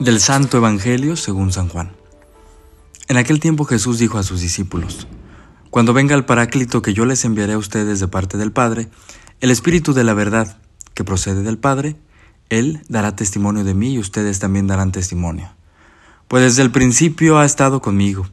[0.00, 1.90] Del Santo Evangelio según San Juan.
[3.08, 5.06] En aquel tiempo Jesús dijo a sus discípulos,
[5.68, 8.88] Cuando venga el Paráclito que yo les enviaré a ustedes de parte del Padre,
[9.40, 10.56] el Espíritu de la verdad,
[10.94, 11.96] que procede del Padre,
[12.48, 15.50] Él dará testimonio de mí y ustedes también darán testimonio.
[16.28, 18.26] Pues desde el principio ha estado conmigo.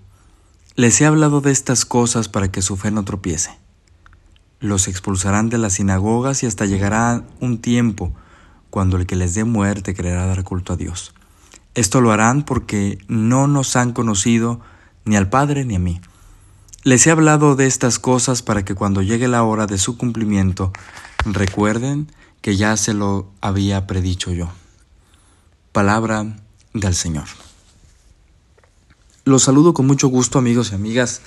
[0.78, 3.58] Les he hablado de estas cosas para que su fe no tropiece.
[4.60, 8.14] Los expulsarán de las sinagogas y hasta llegará un tiempo
[8.70, 11.14] cuando el que les dé muerte creerá dar culto a Dios.
[11.76, 14.60] Esto lo harán porque no nos han conocido
[15.06, 16.02] ni al Padre ni a mí.
[16.84, 20.74] Les he hablado de estas cosas para que cuando llegue la hora de su cumplimiento
[21.24, 22.12] recuerden
[22.42, 24.50] que ya se lo había predicho yo.
[25.72, 26.36] Palabra
[26.74, 27.45] del Señor.
[29.28, 31.22] Los saludo con mucho gusto amigos y amigas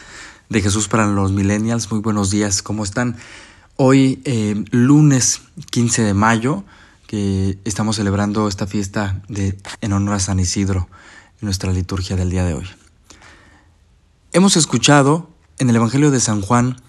[0.49, 1.91] de Jesús para los millennials.
[1.91, 3.17] Muy buenos días, ¿cómo están?
[3.75, 5.41] Hoy eh, lunes
[5.71, 6.63] 15 de mayo
[7.09, 10.89] que estamos celebrando esta fiesta de, en honor a San Isidro
[11.41, 12.69] en nuestra liturgia del día de hoy.
[14.33, 16.81] Hemos escuchado en el Evangelio de San Juan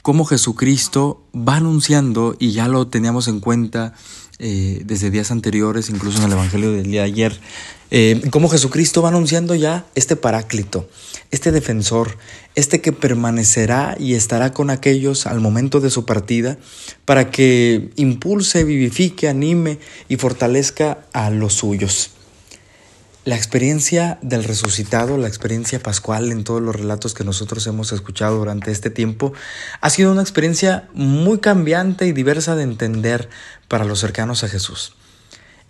[0.00, 3.92] cómo Jesucristo va anunciando, y ya lo teníamos en cuenta
[4.38, 7.40] eh, desde días anteriores, incluso en el Evangelio del día de ayer,
[7.90, 10.88] eh, cómo Jesucristo va anunciando ya este paráclito,
[11.30, 12.18] este defensor,
[12.54, 16.58] este que permanecerá y estará con aquellos al momento de su partida,
[17.04, 22.15] para que impulse, vivifique, anime y fortalezca a los suyos.
[23.26, 28.38] La experiencia del resucitado, la experiencia pascual en todos los relatos que nosotros hemos escuchado
[28.38, 29.32] durante este tiempo,
[29.80, 33.28] ha sido una experiencia muy cambiante y diversa de entender
[33.66, 34.94] para los cercanos a Jesús.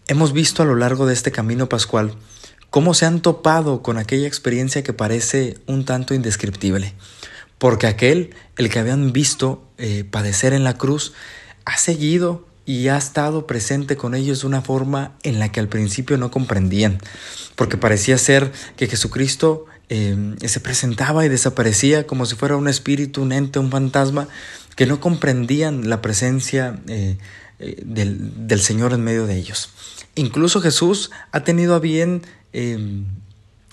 [0.07, 2.15] Hemos visto a lo largo de este camino pascual
[2.69, 6.93] cómo se han topado con aquella experiencia que parece un tanto indescriptible,
[7.57, 11.15] porque aquel, el que habían visto eh, padecer en la cruz,
[11.65, 15.69] ha seguido y ha estado presente con ellos de una forma en la que al
[15.69, 16.99] principio no comprendían,
[17.55, 23.23] porque parecía ser que Jesucristo eh, se presentaba y desaparecía como si fuera un espíritu,
[23.23, 24.27] un ente, un fantasma,
[24.75, 27.17] que no comprendían la presencia eh,
[27.61, 29.71] eh, del, del, Señor en medio de ellos.
[30.17, 32.23] Incluso Jesús ha tenido a bien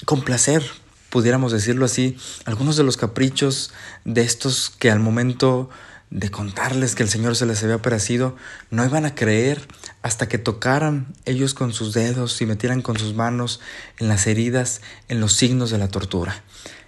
[0.06, 0.62] complacer,
[1.10, 3.72] pudiéramos decirlo así, algunos de los caprichos
[4.04, 5.70] de estos que al momento
[6.14, 8.36] de contarles que el Señor se les había aparecido,
[8.70, 9.68] no iban a creer
[10.04, 13.60] hasta que tocaran ellos con sus dedos y metieran con sus manos
[13.98, 16.44] en las heridas, en los signos de la tortura.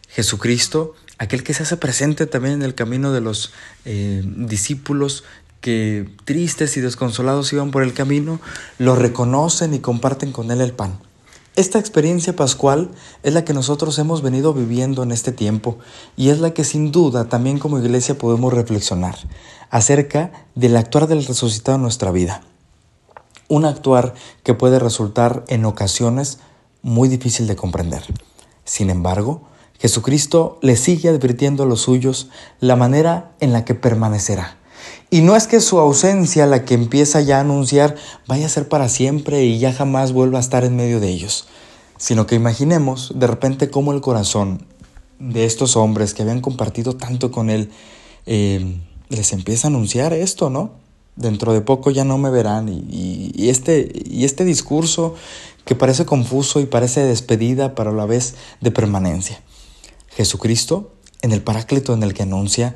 [0.09, 3.51] Jesucristo, aquel que se hace presente también en el camino de los
[3.83, 5.23] eh, discípulos
[5.59, 8.39] que tristes y desconsolados iban por el camino,
[8.77, 10.99] lo reconocen y comparten con él el pan.
[11.55, 12.89] Esta experiencia pascual
[13.23, 15.77] es la que nosotros hemos venido viviendo en este tiempo
[16.17, 19.15] y es la que sin duda también como iglesia podemos reflexionar
[19.69, 22.41] acerca del actuar del resucitado en nuestra vida.
[23.47, 26.39] Un actuar que puede resultar en ocasiones
[26.81, 28.03] muy difícil de comprender.
[28.65, 29.43] Sin embargo,
[29.79, 32.27] Jesucristo le sigue advirtiendo a los suyos
[32.59, 34.57] la manera en la que permanecerá
[35.09, 37.95] y no es que su ausencia, la que empieza ya a anunciar,
[38.27, 41.47] vaya a ser para siempre y ya jamás vuelva a estar en medio de ellos,
[41.97, 44.65] sino que imaginemos de repente cómo el corazón
[45.19, 47.71] de estos hombres que habían compartido tanto con él,
[48.25, 48.77] eh,
[49.09, 50.71] les empieza a anunciar esto, ¿no?
[51.15, 55.15] Dentro de poco ya no me verán y, este, y este discurso
[55.63, 59.41] que parece confuso y parece despedida, pero a la vez de permanencia.
[60.09, 60.91] Jesucristo,
[61.21, 62.75] en el Paráclito en el que anuncia,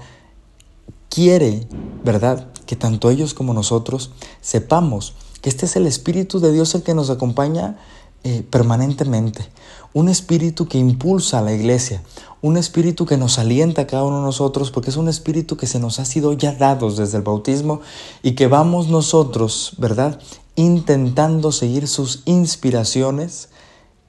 [1.09, 1.67] quiere,
[2.03, 2.47] ¿verdad?
[2.65, 4.11] Que tanto ellos como nosotros
[4.41, 7.77] sepamos que este es el Espíritu de Dios el que nos acompaña
[8.25, 9.47] eh, permanentemente.
[9.93, 12.03] Un espíritu que impulsa a la iglesia,
[12.41, 15.67] un espíritu que nos alienta a cada uno de nosotros, porque es un espíritu que
[15.67, 17.79] se nos ha sido ya dado desde el bautismo
[18.21, 20.19] y que vamos nosotros, ¿verdad?
[20.55, 23.49] Intentando seguir sus inspiraciones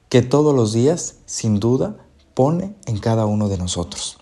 [0.09, 1.95] que todos los días, sin duda,
[2.33, 4.17] pone en cada uno de nosotros.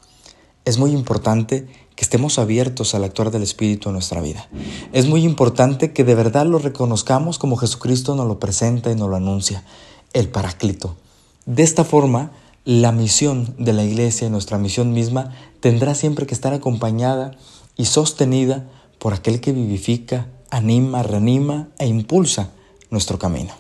[0.66, 1.68] Es muy importante
[2.00, 4.48] que estemos abiertos al actuar del Espíritu en nuestra vida.
[4.94, 9.10] Es muy importante que de verdad lo reconozcamos como Jesucristo nos lo presenta y nos
[9.10, 9.66] lo anuncia,
[10.14, 10.96] el Paráclito.
[11.46, 12.32] De esta forma,
[12.64, 17.32] la misión de la iglesia y nuestra misión misma tendrá siempre que estar acompañada
[17.76, 18.66] y sostenida
[18.98, 22.52] por aquel que vivifica, anima, reanima e impulsa
[22.92, 23.52] nuestro camino.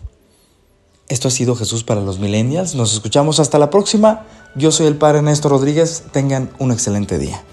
[1.09, 2.73] Esto ha sido Jesús para los millennials.
[2.73, 4.25] Nos escuchamos hasta la próxima.
[4.55, 6.05] Yo soy el Padre Néstor Rodríguez.
[6.13, 7.43] Tengan un excelente día.